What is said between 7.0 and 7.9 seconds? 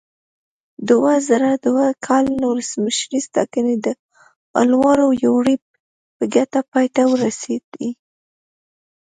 ورسېدې.